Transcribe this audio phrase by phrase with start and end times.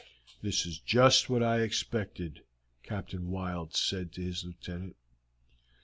[0.41, 2.41] "This is just what I expected,"
[2.81, 4.95] Captain Wild said to his lieutenant.